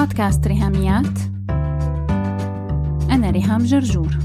[0.00, 1.18] بودكاست ريهاميات.
[3.10, 4.18] أنا ريهام جرجور.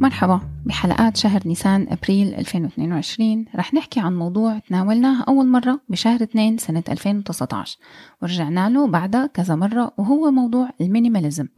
[0.00, 6.58] مرحبا بحلقات شهر نيسان أبريل 2022 رح نحكي عن موضوع تناولناه أول مرة بشهر 2
[6.58, 7.78] سنة 2019
[8.22, 11.48] ورجعنا له بعدها كذا مرة وهو موضوع المينيماليزم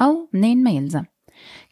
[0.00, 1.04] أو منين ما يلزم.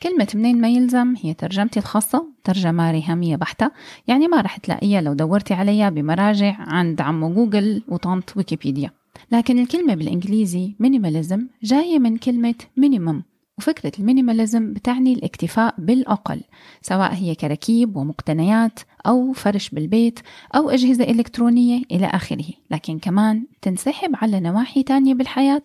[0.02, 3.70] كلمة منين ما يلزم هي ترجمتي الخاصة ترجمة ريهامية بحتة.
[4.06, 8.90] يعني ما رح تلاقيها لو دورتي عليها بمراجع عند عمو جوجل وطنط ويكيبيديا.
[9.32, 13.22] لكن الكلمة بالإنجليزي minimalism جاية من كلمة minimum
[13.58, 16.40] وفكرة ال minimalism بتعني الاكتفاء بالأقل
[16.82, 20.20] سواء هي كركيب ومقتنيات أو فرش بالبيت
[20.54, 22.44] أو أجهزة إلكترونية إلى آخره.
[22.70, 25.62] لكن كمان تنسحب على نواحي تانية بالحياة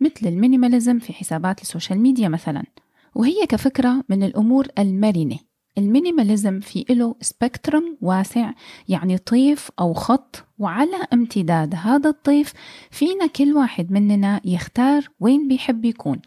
[0.00, 2.64] مثل ال minimalism في حسابات ال social media مثلا.
[3.14, 5.38] وهي كفكرة من الأمور المرنة.
[5.78, 8.52] ال minimalism في له spectrum واسع
[8.88, 12.52] يعني طيف أو خط وعلى امتداد هذا الطيف
[12.90, 16.20] فينا كل واحد مننا يختار وين بيحب يكون.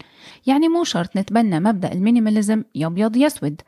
[0.45, 3.61] يعني مو شرط نتبنى مبدأ ال minimalism يا بيض يا سود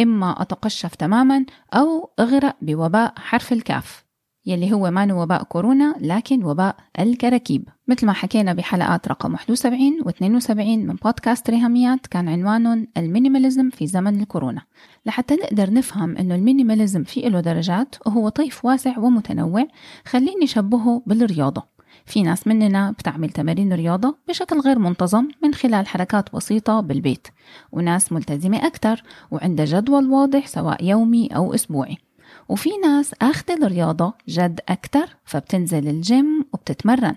[0.00, 4.05] إما أتقشف تماما أو أغرق بوباء حرف الكاف.
[4.46, 10.08] يلي هو ما وباء كورونا لكن وباء الكراكيب مثل ما حكينا بحلقات رقم 71 و
[10.08, 14.62] 72 من بودكاست ريهاميات كان عنوانهم ال minimalism في زمن الكورونا.
[15.06, 19.66] لحتى نقدر نفهم إنه ال minimalism في له درجات وهو طيف واسع ومتنوع
[20.06, 21.62] خليني شبهه بالرياضة.
[22.06, 27.28] في ناس مننا بتعمل تمارين رياضة بشكل غير منتظم من خلال حركات بسيطة بالبيت
[27.72, 32.05] وناس ملتزمة أكثر وعندها جدول واضح سواء يومي أو أسبوعي.
[32.48, 37.14] وفي ناس أخذ الرياضة جد أكتر فبتنزل الجيم وبتتمرن.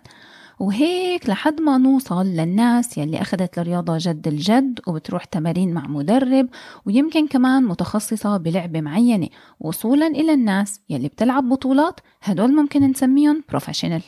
[0.59, 6.47] وهيك لحد ما نوصل للناس يلي أخذت الرياضة جد الجد وبتروح تمارين مع مدرب
[6.85, 9.27] ويمكن كمان متخصصة بلعبة معينة
[9.59, 14.01] وصولا إلى الناس يلي بتلعب بطولات هدول ممكن نسميهم professional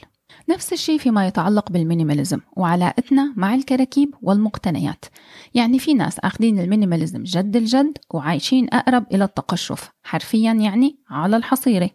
[0.52, 5.06] نفس الشيء فيما يتعلق بال minimalism وعلاقتنا مع الكراكيب والمقتنيات.
[5.54, 11.38] يعني في ناس أخذين ال minimalism جد الجد وعايشين أقرب إلى التقشف حرفيا يعني على
[11.38, 11.90] الحصيرة.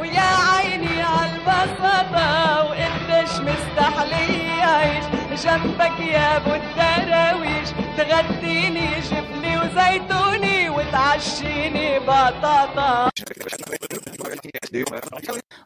[0.00, 5.04] ويا عيني عالبسطة وقديش مستحلي عيش
[5.44, 9.37] جنبك يا ابو الدراويش تغديني جبني
[9.68, 13.10] وزيتوني وتعشيني بطاطا.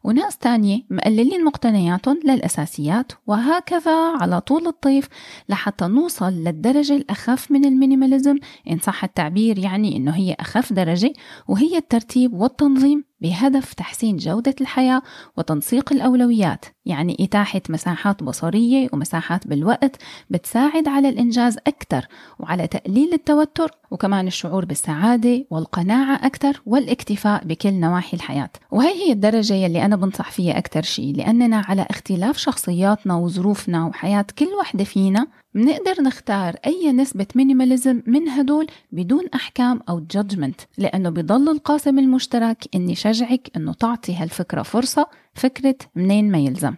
[0.04, 5.08] وناس تانية مقللين مقتنياتهم للأساسيات وهكذا على طول الطيف
[5.48, 8.36] لحتى نوصل للدرجة الأخف من المينيماليزم.
[8.70, 11.12] إن صح التعبير يعني إنه هي أخف درجة
[11.48, 13.04] وهي الترتيب والتنظيم.
[13.22, 15.02] بهدف تحسين جودة الحياة
[15.36, 19.96] وتنسيق الأولويات يعني إتاحة مساحات بصرية ومساحات بالوقت
[20.30, 22.06] بتساعد على الإنجاز أكثر
[22.38, 28.50] وعلى تقليل التوتر وكمان الشعور بالسعادة والقناعة أكثر والاكتفاء بكل نواحي الحياة.
[28.70, 34.26] وهي هي الدرجة يلي أنا بنصح فيها أكثر شيء لأننا على اختلاف شخصياتنا وظروفنا وحياة
[34.38, 41.10] كل وحدة فينا منقدر نختار أي نسبة minimalism من هدول بدون أحكام أو judgment لأنه
[41.10, 46.74] بضل القاسم المشترك إني شجعك إنه تعطي هالفكرة فرصة فكرة minimalism.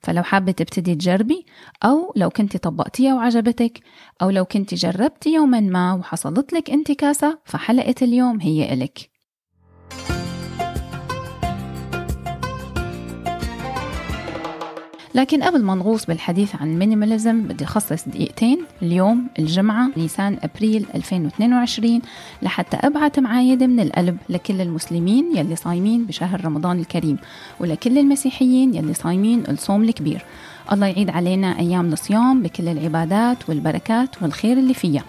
[0.00, 1.46] فلو حابة تبتدي تجربي
[1.84, 3.80] أو لو كنت طبقتيها وعجبتك
[4.22, 9.10] أو لو كنت جربتي يوما ما وحصلت لك انتكاسة فحلقة اليوم هي إلك.
[15.16, 18.58] لكن قبل ما نغوص بالحديث عن ال minimalism بدي أخصص دقيقتين.
[18.82, 22.00] اليوم الجمعة نيسان أبريل 2022
[22.42, 27.18] لحتى أبعت معايدة من القلب لكل المسلمين يلي صايمين بشهر رمضان الكريم
[27.60, 30.24] ولكل المسيحيين يلي صايمين الصوم الكبير.
[30.72, 35.04] الله يعيد علينا أيام الصيام بكل العبادات والبركات والخير اللي فيها.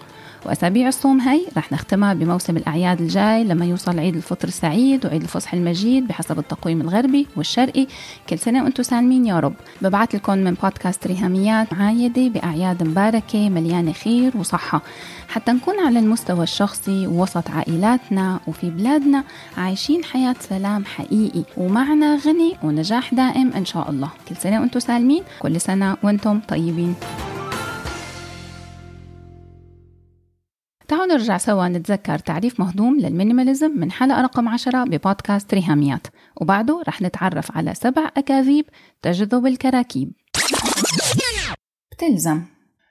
[0.48, 5.54] وأسابيع الصوم هي رح نختمها بموسم الأعياد الجاي لما يوصل عيد الفطر السعيد وعيد الفصح
[5.54, 7.86] المجيد بحسب التقويم الغربي والشرقي.
[8.28, 9.54] كل سنة وأنتم سالمين يا رب.
[9.82, 14.82] ببعث لكم من بودكاست ريهاميات معايدة بأعياد مباركة مليانة خير وصحة.
[15.28, 19.24] حتى نكون على المستوى الشخصي ووسط عائلاتنا وفي بلادنا
[19.56, 21.42] عايشين حياة سلام حقيقي.
[21.56, 24.10] ومعنا غني ونجاح دائم إن شاء الله.
[24.28, 25.22] كل سنة وأنتم سالمين.
[25.40, 26.94] كل سنة وأنتم طيبين.
[31.08, 36.06] نرجع سوا نتذكر تعريف مهضوم للمينيماليزم من حلقة رقم عشرة ببودكاست ريهاميات.
[36.40, 38.64] وبعده رح نتعرف على سبع أكاذيب
[39.02, 40.12] تجذب الكراكيب.
[41.92, 42.42] بتلزم.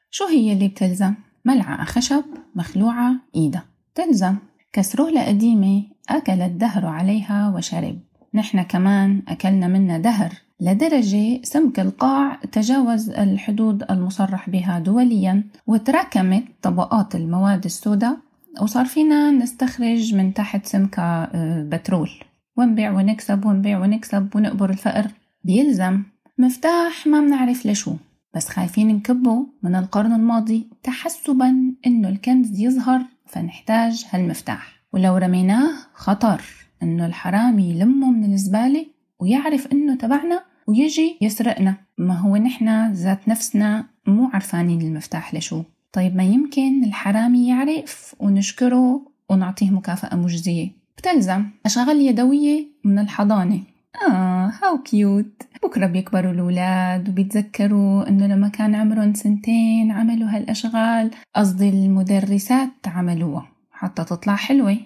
[0.10, 1.14] شو هي اللي بتلزم؟
[1.46, 2.24] ملعقة خشب
[2.56, 3.66] مخلوعة إيدها
[3.96, 4.36] تلزم
[4.74, 8.00] كسرولة قديمة أكل الدهر عليها وشرب.
[8.34, 10.32] نحن كمان أكلنا منها دهر.
[10.60, 18.18] لدرجة سمك القاع تجاوز الحدود المصرح بها دوليا وتراكمت طبقات المواد السوداء
[18.62, 22.10] وصار فينا نستخرج من تحت سمكة آه، بترول.
[22.58, 25.08] ونبيع ونكسب ونبيع ونكسب ونقبر الفقر.
[25.44, 26.04] بيلزم.
[26.38, 27.94] مفتاح ما بنعرف لشو.
[28.36, 30.68] بس خايفين نكبه من القرن الماضي.
[30.84, 34.84] تحسبا إنه الكنز يظهر فنحتاج هالمفتاح.
[34.94, 36.42] ولو رميناه خطر.
[36.84, 38.86] إنه الحرامي يلمه من الزبالة.
[39.20, 41.76] ويعرف إنه تبعنا ويجي يسرقنا.
[41.98, 45.64] ما هو نحنا ذات نفسنا مو عرفانين المفتاح لشو.
[45.92, 50.72] طيب ما يمكن الحرامي يعرف ونشكره ونعطيه مكافأة مجزية.
[50.98, 51.46] بتلزم.
[51.66, 53.60] أشغال يدوية من الحضانة.
[54.08, 61.12] آه هاو كيوت بكرة بيكبروا الأولاد وبيتذكروا إنه لما كان عمرهم سنتين عملوا هالأشغال.
[61.36, 63.48] قصدي المدرسات عملوها.
[63.72, 64.78] حتى تطلع حلوة.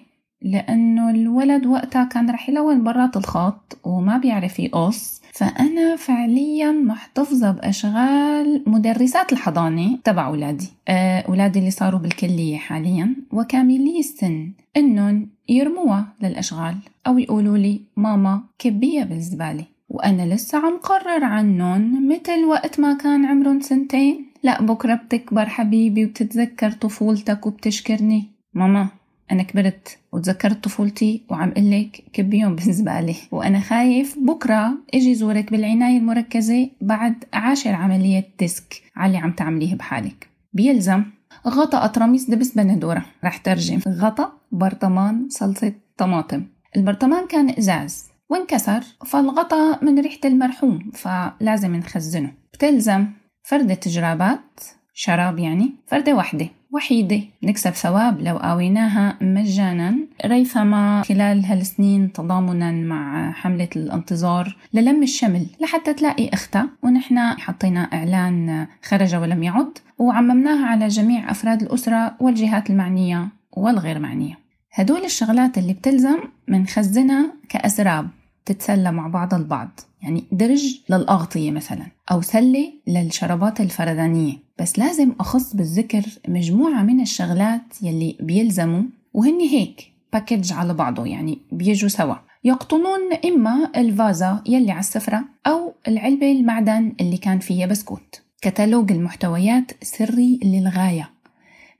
[0.44, 5.22] لأنه الولد وقتها كان رح يلون برات الخط وما بيعرف يقص.
[5.32, 10.68] فأنا فعليا محتفظة بأشغال مدرسات الحضانة تبع أولادي.
[10.88, 13.16] أه، أولادي اللي صاروا بالكلية حاليا.
[13.32, 19.64] وكاملي السن إنهم يرموها للأشغال أو يقولوا لي ماما كبيها بالزبالة.
[19.88, 24.26] وأنا لسه عم قرر عليهم مثل وقت ما كان عمرهم سنتين.
[24.42, 28.28] لا بكرة بتكبر حبيبي وبتتذكر طفولتك وبتشكرني.
[28.54, 28.88] ماما.
[29.32, 36.70] أنا كبرت وتذكرت طفولتي وعم قلك كبيهم بالزبالة وأنا خايف بكرة إجي زورك بالعناية المركزة
[36.80, 40.28] بعد عاشر عملية ديسك على اللي عم تعمليه بحالك.
[40.52, 41.04] بيلزم.
[41.48, 43.04] غطا قطرميز دبس بندورة.
[43.24, 43.80] رح ترجم.
[43.88, 46.44] غطا برطمان صلصة طماطم.
[46.76, 48.10] البرطمان كان إزاز.
[48.30, 52.32] وانكسر فالغطأ من ريحة المرحوم فلازم نخزنه.
[52.52, 53.06] بتلزم.
[53.42, 54.60] فردة جرابات
[54.94, 55.72] شراب يعني.
[55.86, 56.48] فردة واحدة.
[56.72, 57.20] وحيدة.
[57.42, 59.96] نكسب ثواب لو قاويناها مجانا.
[60.26, 68.66] ريثما خلال هالسنين تضامنا مع حملة الانتظار للم الشمل لحتى تلاقي أختها ونحن حطينا إعلان
[68.82, 74.38] خرج ولم يعد وعممناها على جميع أفراد الأسرة والجهات المعنية والغير معنية.
[74.72, 78.08] هدول الشغلات اللي بتلزم منخزنها كأسراب
[78.44, 79.80] تتسلى مع بعض البعض.
[80.02, 87.82] يعني درج للأغطية مثلا أو سلة للشرابات الفردانية بس لازم أخص بالذكر مجموعة من الشغلات
[87.82, 88.82] يلي بيلزموا
[89.14, 91.06] وهن هيك package على بعضه.
[91.06, 92.14] يعني بيجوا سوا.
[92.44, 98.22] يقطنون إما الفازة يلي على السفرة أو العلبة المعدن اللي كان فيها بسكوت.
[98.42, 101.10] كتالوج المحتويات سري للغاية.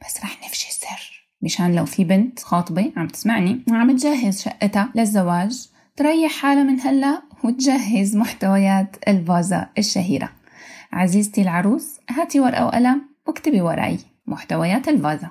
[0.06, 1.28] بس رح نفشي السر.
[1.42, 5.68] مشان لو في بنت خاطبة عم تسمعني وعم تجهز شقتها للزواج.
[5.96, 10.28] تريح حالها من هلا وتجهز محتويات الفازة الشهيرة.
[10.92, 15.30] عزيزتي العروس هاتي ورقة وقلم واكتبي وراي محتويات الفازة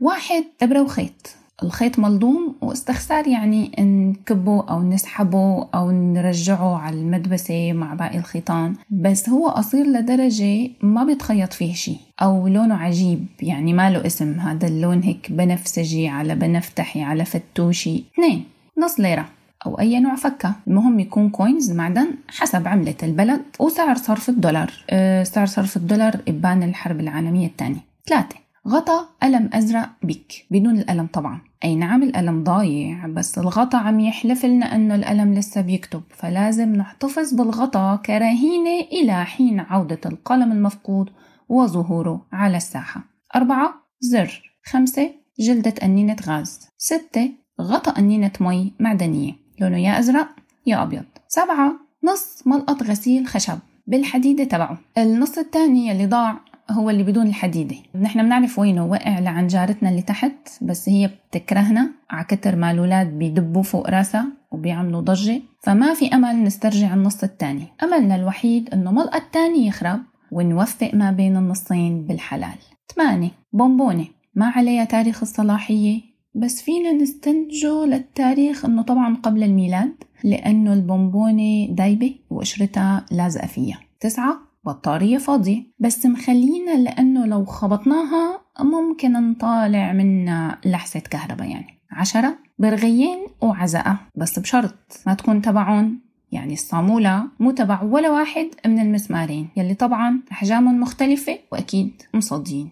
[0.00, 1.36] واحد إبرة وخيط.
[1.62, 8.74] الخيط ملضوم واستخسار يعني نكبه أو نسحبه أو نرجعه على المدبسة مع باقي الخيطان.
[8.90, 11.96] بس هو قصير لدرجة ما بيتخيط فيه شي.
[12.22, 14.40] أو لونه عجيب يعني ما له اسم.
[14.40, 18.04] هذا اللون هيك بنفسجي على بنفتحي على فتوشي.
[18.14, 18.44] اثنين
[18.78, 19.33] نص ليرة.
[19.66, 20.54] أو أي نوع فكة.
[20.66, 24.72] المهم يكون كوينز معدن حسب عملة البلد وسعر صرف الدولار.
[24.90, 27.80] أه سعر صرف الدولار إبان الحرب العالمية الثانية.
[28.08, 28.36] ثلاثة
[28.68, 31.40] غطا قلم أزرق بيك بدون القلم طبعا.
[31.64, 36.02] أي نعم القلم ضايع بس الغطا عم يحلف لنا أنه القلم لسه بيكتب.
[36.10, 41.10] فلازم نحتفظ بالغطا كرهينة إلى حين عودة القلم المفقود
[41.48, 43.04] وظهوره على الساحة.
[43.36, 44.42] أربعة زر.
[44.64, 45.10] خمسة
[45.40, 46.68] جلدة أنينة غاز.
[46.78, 49.43] ستة غطا أنينة مي معدنية.
[49.60, 50.28] لونه يا أزرق
[50.66, 51.04] يا أبيض.
[51.28, 51.72] سبعة
[52.04, 54.78] نص ملقط غسيل خشب بالحديدة تبعه.
[54.98, 57.76] النص الثاني اللي ضاع هو اللي بدون الحديدة.
[58.00, 60.32] نحن بنعرف وينه وقع لعن جارتنا اللي تحت
[60.62, 61.90] بس هي بتكرهنا.
[62.10, 67.66] عكتر ما الولاد بيدبوا فوق راسها وبيعملوا ضجة فما في أمل نسترجع النص الثاني.
[67.82, 70.00] أملنا الوحيد إنه ملقط تاني يخرب
[70.32, 72.58] ونوفق ما بين النصين بالحلال.
[72.94, 74.06] ثمانية بونبونة.
[74.34, 82.14] ما عليها تاريخ الصلاحية بس فينا نستنتجه للتاريخ إنه طبعا قبل الميلاد لأنه البونبونة دايبة
[82.30, 85.62] وقشرتها لازقة فيها تسعة بطارية فاضية.
[85.78, 91.78] بس مخلينا لأنه لو خبطناها ممكن نطالع منها لحسة كهرباء يعني.
[91.90, 94.74] عشرة برغيين وعزقة بس بشرط
[95.06, 96.00] ما تكون تبعهم
[96.32, 102.70] يعني الصامولة مو تبع ولا واحد من المسمارين يلي طبعا أحجامهم مختلفة وأكيد مصدين.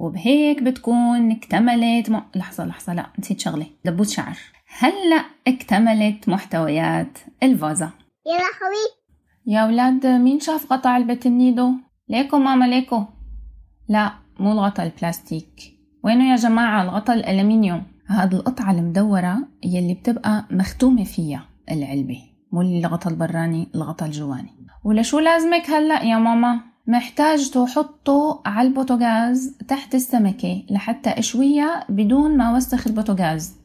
[0.00, 2.20] وبهيك بتكون اكتملت م...
[2.34, 4.36] لحظة لحظة لا نسيت شغلة دبوس شعر.
[4.78, 7.90] هلأ اكتملت محتويات الفازة.
[8.26, 9.00] يا لهوي
[9.46, 11.72] يا ولاد مين شاف غطا علبة النيدو؟
[12.08, 13.04] ليكو ماما ليكو.
[13.88, 15.78] لا مو الغطا البلاستيك.
[16.04, 22.18] وينه يا جماعة الغطا الألمنيوم؟ هاد القطعة المدورة يلي بتبقى مختومة فيها العلبة
[22.52, 24.66] مو الغطا البراني الغطا الجواني.
[24.84, 32.56] ولشو لازمك هلأ يا ماما؟ محتاج تحطه على البوتوغاز تحت السمكة لحتى أشويها بدون ما
[32.56, 33.56] وسخ البوتوغاز.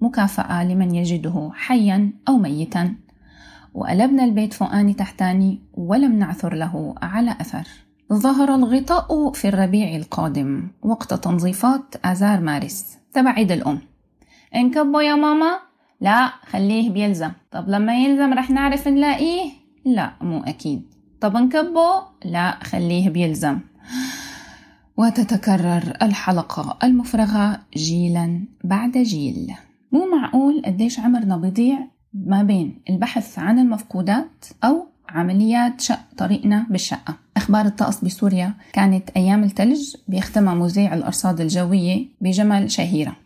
[0.00, 2.94] مكافأة لمن يجده حيا أو ميتا.
[3.74, 7.68] وقلبنا البيت فوقاني تحتاني ولم نعثر له على أثر.
[8.12, 13.78] ظهر الغطاء في الربيع القادم وقت تنظيفات آذار مارس تبع عيد الأم.
[14.54, 15.58] انكبه يا ماما؟
[16.00, 17.30] لا خليه بيلزم.
[17.50, 19.50] طب لما يلزم رح نعرف نلاقيه؟
[19.84, 20.99] لا مو أكيد.
[21.20, 23.58] طب نكبه؟ لا خليه بيلزم.
[24.96, 29.54] وتتكرر الحلقة المفرغة جيلا بعد جيل.
[29.92, 31.78] مو معقول قديش عمرنا بيضيع
[32.14, 37.14] ما بين البحث عن المفقودات أو عمليات شق طريقنا بالشقة.
[37.36, 43.16] أخبار الطقس بسوريا كانت أيام الثلج بيختمها مذيع الأرصاد الجوية بجمل شهيرة.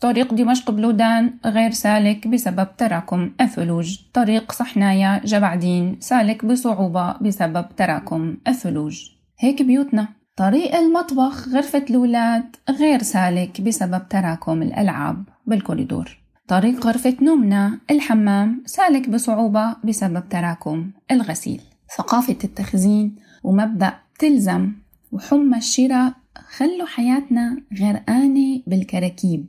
[0.00, 3.98] طريق دمشق بلودان غير سالك بسبب تراكم الثلوج.
[4.12, 9.10] طريق صحنايا جبعدين سالك بصعوبة بسبب تراكم الثلوج.
[9.38, 10.08] هيك بيوتنا.
[10.36, 16.18] طريق المطبخ غرفة الولاد غير سالك بسبب تراكم الألعاب بالكوريدور.
[16.48, 21.60] طريق غرفة نومنا الحمام سالك بصعوبة بسبب تراكم الغسيل.
[21.96, 24.72] ثقافة التخزين ومبدأ تلزم
[25.12, 26.12] وحمى الشراء
[26.56, 29.46] خلوا حياتنا غرقانة بالكراكيب.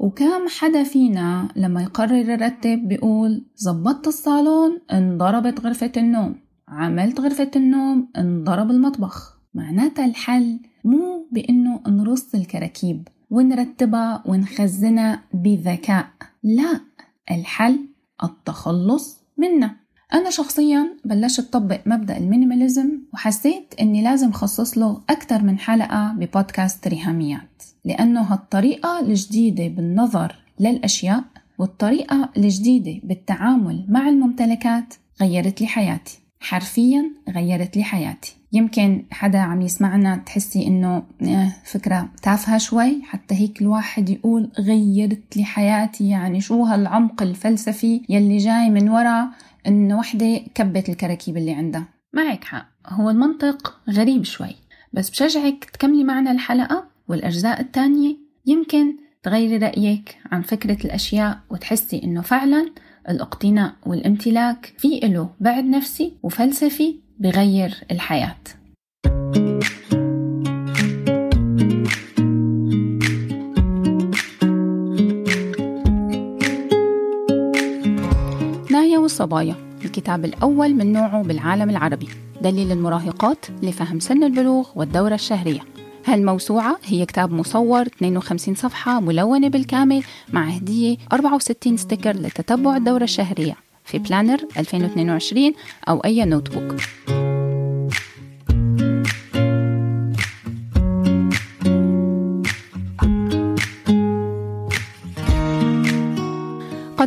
[0.00, 6.36] وكم حدا فينا لما يقرر يرتب بيقول زبطت الصالون انضربت غرفة النوم
[6.68, 16.06] عملت غرفة النوم انضرب المطبخ معناتها الحل مو بإنه نرص الكراكيب ونرتبها ونخزنها بذكاء
[16.42, 16.80] لا
[17.30, 17.78] الحل
[18.24, 19.76] التخلص منها.
[20.14, 26.88] أنا شخصيا بلشت أطبق مبدأ المينيماليزم وحسيت إني لازم خصص له أكثر من حلقة ببودكاست
[26.88, 31.24] ريهاميات لأنه هالطريقة الجديدة بالنظر للأشياء
[31.58, 38.36] والطريقة الجديدة بالتعامل مع الممتلكات غيرت لي حياتي حرفيا غيرت لي حياتي.
[38.52, 45.36] يمكن حدا عم يسمعنا تحسي إنه آه، فكرة تافهة شوي حتى هيك الواحد يقول غيرت
[45.36, 49.28] لي حياتي يعني شو هالعمق الفلسفي يلي جاي من وراء
[49.66, 51.88] انه وحدة كبت الكراكيب اللي عندها.
[52.12, 52.68] معك حق.
[52.86, 54.56] هو المنطق غريب شوي
[54.92, 62.22] بس بشجعك تكملي معنا الحلقة والأجزاء الثانية يمكن تغيري رأيك عن فكرة الأشياء وتحسي إنه
[62.22, 62.70] فعلا
[63.08, 68.36] الاقتناء والامتلاك في له بعد نفسي وفلسفي بغير الحياة.
[79.10, 82.08] نايا والصبايا الكتاب الأول من نوعه بالعالم العربي.
[82.42, 85.60] دليل المراهقات لفهم سن البلوغ والدورة الشهرية.
[86.06, 90.02] هالموسوعة هي كتاب مصور 52 صفحة ملونة بالكامل
[90.32, 95.52] مع هدية 64 sticker لتتبع الدورة الشهرية في planner 2022
[95.88, 96.80] أو أي notebook.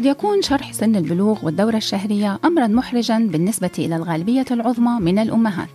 [0.03, 5.69] قد يكون شرح سن البلوغ والدورة الشهرية أمرا محرجا بالنسبة إلى الغالبية العظمى من الأمهات.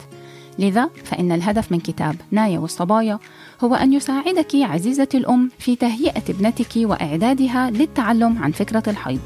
[0.58, 3.18] لذا فإن الهدف من كتاب نايا والصبايا
[3.64, 9.20] هو أن يساعدك عزيزتي الأم في تهيئة ابنتك وإعدادها للتعلم عن فكرة الحيض.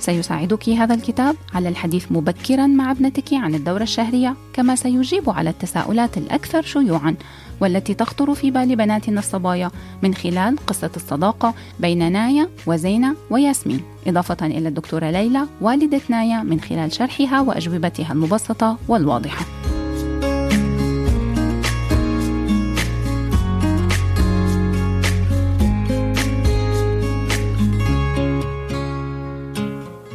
[0.00, 6.18] سيساعدك هذا الكتاب على الحديث مبكرا مع ابنتك عن الدورة الشهرية كما سيجيب على التساؤلات
[6.18, 7.14] الأكثر شيوعا
[7.60, 9.70] والتي تخطر في بال بناتنا الصبايا
[10.02, 13.80] من خلال قصة الصداقة بين نايا وزينة وياسمين.
[14.06, 19.59] إضافة إلى الدكتورة ليلى والدة نايا من خلال شرحها وأجوبتها المبسطة والواضحة.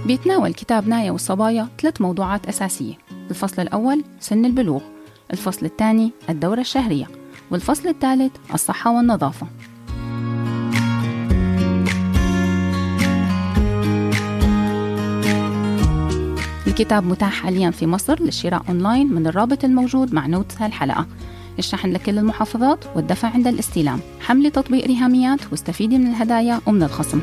[0.06, 2.94] بيتناول كتاب نايا والصبايا ثلاث موضوعات أساسية.
[3.30, 4.82] الفصل الأول سن البلوغ.
[5.34, 7.08] الفصل الثاني الدورة الشهرية.
[7.52, 9.48] والفصل الثالث الصحة والنظافة.
[16.68, 21.06] الكتاب متاح حاليا في مصر للشراء أونلاين من الرابط الموجود مع notes هالحلقة.
[21.60, 24.00] الشحن لكل المحافظات والدفع عند الاستلام.
[24.22, 27.22] حملي تطبيق ريهاميات واستفيدي من الهدايا ومن الخصم.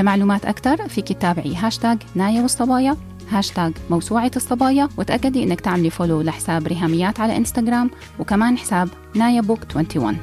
[0.00, 2.96] لمعلومات أكثر فيك تتابعي هاشتاج نايا والصبايا
[3.30, 9.60] هاشتاج موسوعة الصبايا وتأكدي إنك تعملي follow لحساب ريهاميات على إنستغرام وكمان حساب نايا book
[9.74, 10.16] 21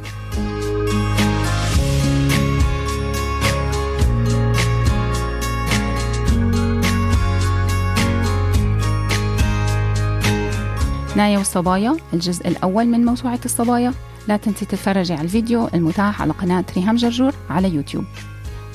[11.15, 13.93] نايا والصبايا الجزء الأول من موسوعة الصبايا.
[14.27, 18.05] لا تنسي تتفرجي على الفيديو المتاح على قناة ريهام جرجور على يوتيوب.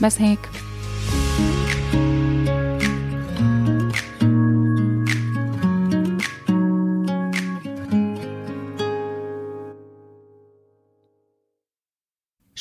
[0.03, 0.39] بس هيك.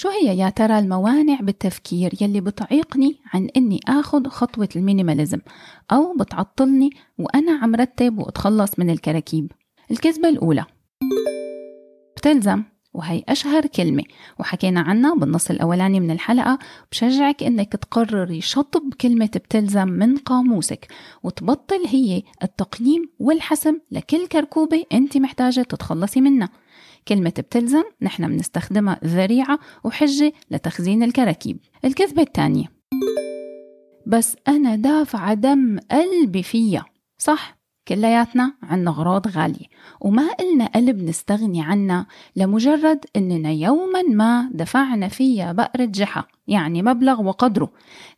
[0.01, 5.39] شو هي يا ترى الموانع بالتفكير يلي بتعيقني عن إني آخذ خطوة المينيماليزم
[5.91, 9.51] أو بتعطلني وأنا عم رتب وأتخلص من الكراكيب؟
[9.91, 10.65] الكذبة الأولى.
[12.17, 14.03] بتلزم وهي أشهر كلمة
[14.39, 16.59] وحكينا عنها بالنص الأولاني من الحلقة.
[16.91, 20.87] بشجعك إنك تقرري شطب كلمة بتلزم من قاموسك
[21.23, 26.49] وتبطل هي التقييم والحسم لكل كركوبة أنت محتاجة تتخلصي منها.
[27.07, 31.59] كلمة بتلزم نحن بنستخدمها ذريعة وحجة لتخزين الكراكيب.
[31.85, 32.65] الكذبة الثانية.
[34.07, 36.85] بس أنا دافعة دم قلبي فيها.
[37.17, 39.65] صح كلياتنا عنا أغراض غالية
[40.01, 47.21] وما إلنا قلب نستغني عنها لمجرد إننا يوما ما دفعنا فيها بقرة جحا يعني مبلغ
[47.21, 47.71] وقدره.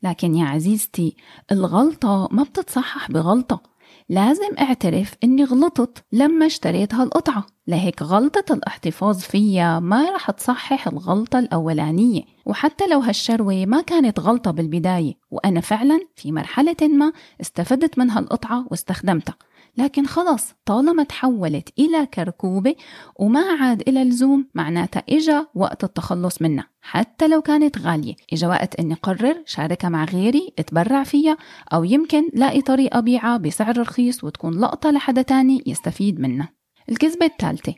[0.04, 1.16] لكن يا عزيزتي
[1.52, 3.73] الغلطة ما بتتصحح بغلطة.
[4.10, 11.40] لازم اعترف إني غلطت لما اشتريت هالقطعة لهيك غلطة الاحتفاظ فيها ما رح تصحح الغلطة
[11.40, 18.10] الأولانية وحتى لو هالشروة ما كانت غلطة بالبداية وأنا فعلا في مرحلة ما استفدت من
[18.10, 19.36] هالقطعة واستخدمتها.
[19.78, 22.76] لكن خلص طالما تحولت إلى كركوبة
[23.16, 28.16] وما عاد إلى لزوم معناتها إجا وقت التخلص منها حتى لو كانت غالية.
[28.34, 31.38] إجا وقت أني قرر شاركها مع غيري اتبرع فيها
[31.74, 36.50] أو يمكن لاقي طريقة بيعها بسعر رخيص وتكون لقطة لحدا تاني يستفيد منها.
[36.90, 37.76] الكذبة الثالثة.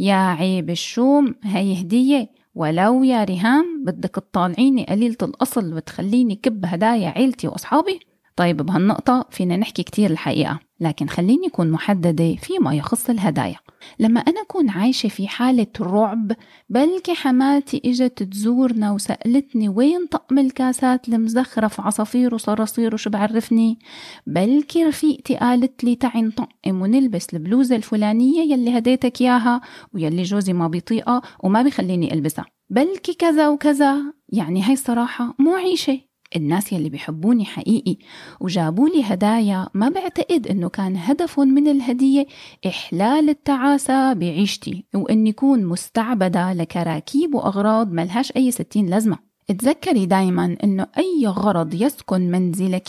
[0.00, 2.38] يا عيب الشوم هي هدية.
[2.54, 8.00] ولو يا ريهام بدك تطالعيني قليلة الأصل وتخليني كب هدايا عيلتي وأصحابي؟
[8.38, 13.56] طيب بهالنقطة فينا نحكي كتير الحقيقة لكن خليني أكون محددة فيما يخص الهدايا.
[13.98, 16.32] لما أنا أكون عايشة في حالة رعب
[16.68, 23.78] بلكي حماتي إجت تزورنا وسألتني وين طقم الكاسات المزخرف عصافير وصراصير وشو بعرفني؟
[24.26, 29.60] بلكي رفيقتي قالت لي تعي نطقم ونلبس البلوزة الفلانية يلي هديتك إياها
[29.94, 32.44] ويلي جوزي ما بيطيقها وما بيخليني ألبسها.
[32.70, 33.96] بلكي كذا وكذا
[34.28, 36.07] يعني هاي الصراحة مو عيشة.
[36.36, 37.96] الناس يلي بيحبوني حقيقي
[38.40, 42.26] وجابوا لي هدايا ما بعتقد إنه كان هدف من الهدية
[42.66, 49.18] إحلال التعاسة بعيشتي واني كون مستعبدة لكراكيب وأغراض ملهاش أي ستين لازمة.
[49.50, 52.88] اتذكري دايما إنه أي غرض يسكن منزلك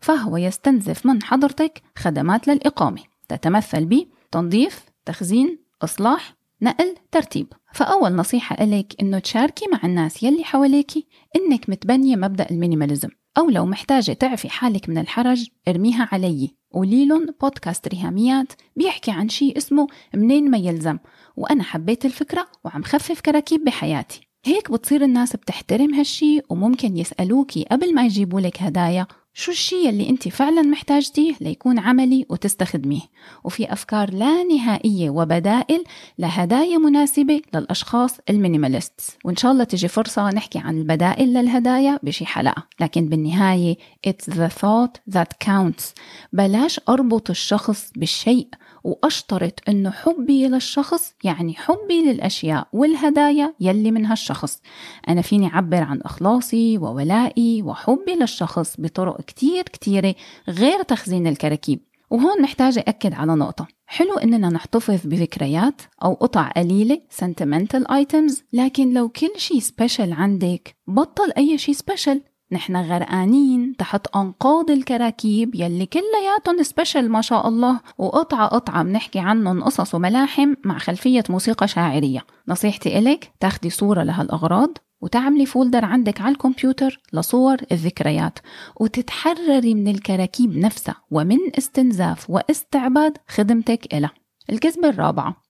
[0.00, 3.02] فهو يستنزف من حضرتك خدمات للإقامة.
[3.28, 7.52] تتمثل بتنظيف تخزين إصلاح نقل ترتيب.
[7.72, 13.50] فأول نصيحة إلك إنه تشاركي مع الناس يلي حواليكي إنك متبنية مبدأ ال minimalism أو
[13.50, 16.56] لو محتاجة تعفي حالك من الحرج ارميها علي.
[16.72, 20.98] قوليلن بودكاست ريهاميات بيحكي عن شيء اسمه منين ما يلزم
[21.36, 24.20] وأنا حبيت الفكرة وعم خفف كراكيب بحياتي.
[24.44, 30.08] هيك بتصير الناس بتحترم هالشي وممكن يسألوكي قبل ما يجيبوا لك هدايا شو الشيء اللي
[30.10, 33.00] أنت فعلا محتاجتيه ليكون عملي وتستخدميه؟
[33.44, 35.84] وفي أفكار لا نهائية وبدائل
[36.18, 42.26] لهدايا مناسبة للأشخاص ال minimalist وإن شاء الله تجي فرصة نحكي عن البدائل للهدايا بشي
[42.26, 45.84] حلقه لكن بالنهاية it's the thought that counts.
[46.32, 48.48] بلاش أربط الشخص بالشيء
[48.84, 54.60] وأشترط أنه حبي للشخص يعني حبي للأشياء والهدايا يلي من هالشخص.
[55.08, 60.14] أنا فيني أعبر عن إخلاصي وولائي وحبي للشخص بطرق كتير كتيرة
[60.48, 61.80] غير تخزين الكراكيب.
[62.10, 63.66] وهون محتاجة أكد على نقطة.
[63.86, 70.76] حلو إننا نحتفظ بذكريات أو قطع قليلة sentimental items لكن لو كل شي سبيشل عندك
[70.86, 72.20] بطل أي شي سبيشل
[72.52, 79.64] نحن غرقانين تحت أنقاض الكراكيب يلي كلياتهم سبيشل ما شاء الله وقطعة قطعة بنحكي عنهم
[79.64, 82.20] قصص وملاحم مع خلفية موسيقى شاعرية.
[82.48, 88.38] نصيحتي إلك تاخدي صورة لهالأغراض وتعملي فولدر عندك على الكمبيوتر لصور الذكريات.
[88.80, 94.10] وتتحرري من الكراكيب نفسها ومن استنزاف واستعباد خدمتك إلها.
[94.50, 95.42] الكذبة الرابعة.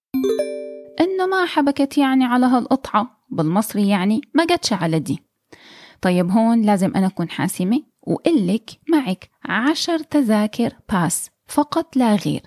[1.00, 3.20] إنه ما حبكت يعني على هالقطعة.
[3.30, 5.29] بالمصري يعني ما جتش على دي.
[6.00, 12.42] طيب هون لازم أنا أكون حاسمة وقلك معك عشر تذاكر pass فقط لا غير.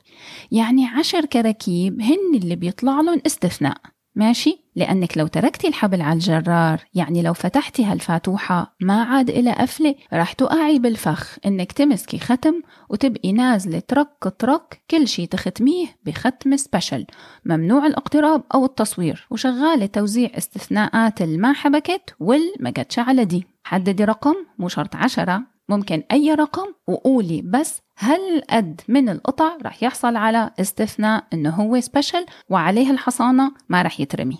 [0.51, 3.77] يعني عشر كراكيب هن اللي بيطلع لهم استثناء.
[4.15, 9.95] ماشي؟ لأنك لو تركتي الحبل على الجرار يعني لو فتحتي هالفاتوحة ما عاد إلى قفلة
[10.13, 17.05] رح تقعي بالفخ إنك تمسكي ختم وتبقي نازلة ترك ترك كل شي تختميه بختم special
[17.45, 24.67] ممنوع الاقتراب أو التصوير وشغالة توزيع استثناءات الما حبكت والما على دي حددي رقم مو
[24.67, 31.23] شرط عشرة ممكن أي رقم وقولي بس هل قد من القطع رح يحصل على استثناء
[31.33, 34.37] إنه هو special وعليه الحصانة ما رح يترمي.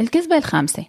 [0.00, 0.84] الكذبة الخامسة.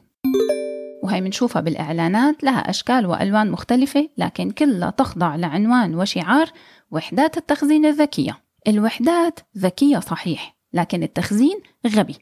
[1.03, 6.51] وهي منشوفها بالإعلانات لها أشكال وألوان مختلفة لكن كلها تخضع لعنوان وشعار
[6.91, 8.38] وحدات التخزين الذكية.
[8.67, 12.15] الوحدات ذكية صحيح لكن التخزين غبي.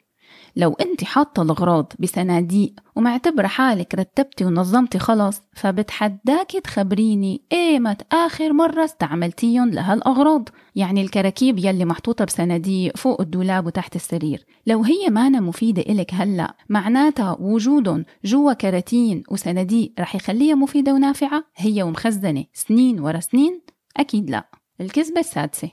[0.56, 8.86] لو أنت حاطة الأغراض بصناديق ومعتبرة حالك رتبتي ونظمتي خلص فبتحداكي تخبريني ايمت آخر مرة
[8.86, 14.46] استعملتيهم لهالأغراض يعني الكراكيب يلي محطوطة بصناديق فوق الدولاب وتحت السرير.
[14.68, 21.44] لو هي مانا مفيدة إلك هلأ معناتها وجودهم جوا كراتين وصناديق رح يخليها مفيدة ونافعة؟
[21.56, 22.46] هي ومخزنة.
[22.54, 23.62] سنين ورا سنين؟
[23.98, 24.50] أكيد لأ.
[24.82, 25.70] الكذبة السادسة.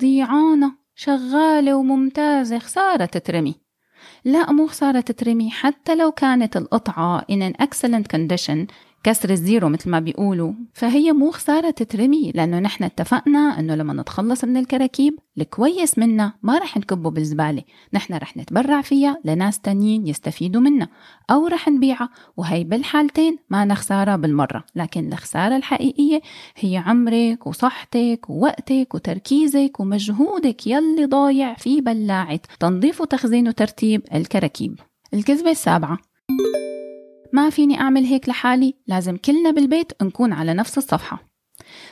[0.00, 3.54] ضيعانة شغالة وممتازة خسارة تترمي.
[4.24, 8.66] لا مو خسارة تترمي حتى لو كانت القطعة in an excellent condition
[9.04, 10.52] كسر الزيرو مثل ما بيقولوا.
[10.72, 16.58] فهي مو خسارة تترمي لأنه نحن اتفقنا أنه لما نتخلص من الكراكيب الكويس منا ما
[16.58, 17.62] رح نكبه بالزبالة.
[17.94, 20.88] نحن رح نتبرع فيها لناس تانيين يستفيدوا منها
[21.30, 22.08] أو رح نبيعها.
[22.36, 24.64] وهي بالحالتين ما نخسارة بالمرة.
[24.74, 26.20] لكن الخسارة الحقيقية
[26.56, 34.80] هي عمرك وصحتك ووقتك وتركيزك ومجهودك يلي ضايع في بلاعة تنظيف وتخزين وترتيب الكراكيب.
[35.14, 35.98] الكذبة السابعة.
[37.32, 41.28] ما فيني أعمل هيك لحالي لازم كلنا بالبيت نكون على نفس الصفحة.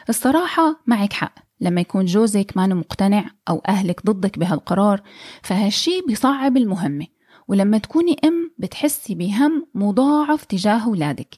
[0.08, 5.02] الصراحة معك حق لما يكون جوزك ما مقتنع أو أهلك ضدك بهالقرار
[5.42, 7.06] فهالشي بيصعب المهمة.
[7.48, 11.34] ولما تكوني أم بتحسي بهم مضاعف تجاه أولادك.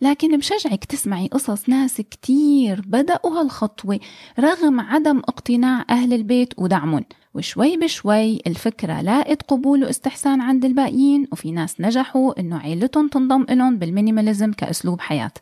[0.00, 4.00] لكن بشجعك تسمعي قصص ناس كتير بدأوا هالخطوة
[4.38, 7.04] رغم عدم اقتناع أهل البيت ودعمهم.
[7.34, 13.78] وشوي بشوي الفكرة لاقت قبول واستحسان عند الباقيين وفي ناس نجحوا إنه عيلتهم تنضم إلهم
[13.78, 15.32] بال minimalism كأسلوب حياة.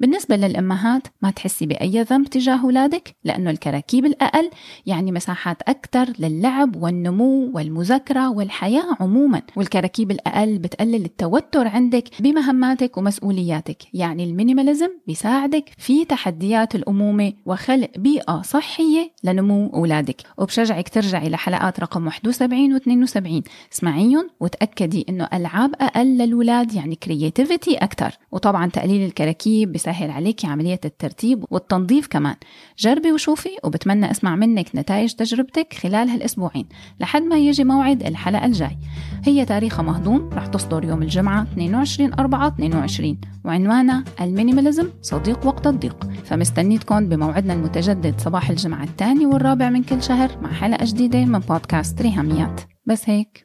[0.00, 4.50] بالنسبة للأمهات ما تحسي بأي ذنب تجاه أولادك؟ لأنه الكراكيب الأقل
[4.86, 9.42] يعني مساحات أكثر للعب والنمو والمذاكرة والحياة عموما.
[9.56, 13.82] والكراكيب الأقل بتقلل التوتر عندك بمهماتك ومسؤولياتك.
[13.94, 20.22] يعني ال minimalism بيساعدك في تحديات الأمومة وخلق بيئة صحية لنمو أولادك.
[20.38, 23.42] وبشجعك ترجعي لحلقات رقم 71 و 72
[23.72, 30.80] اسمعيهم وتأكدي إنه ألعاب أقل للولاد يعني creativity أكثر وطبعا تقليل الكراكيب بيسهل عليكي عملية
[30.84, 32.36] الترتيب والتنظيف كمان.
[32.78, 36.66] جربي وشوفي وبتمنى أسمع منك نتائج تجربتك خلال هالأسبوعين.
[37.00, 38.78] لحد ما يجي موعد الحلقة الجاي.
[39.24, 45.66] هي تاريخها مهضوم رح تصدر يوم الجمعة 22 4 22 وعنوانها ال minimalism صديق وقت
[45.66, 46.04] الضيق.
[46.24, 52.02] فمستنيتكم بموعدنا المتجدد صباح الجمعة الثاني والرابع من كل شهر مع حلقة جديدة من بودكاست
[52.02, 52.60] ريهاميات.
[52.86, 53.44] بس هيك.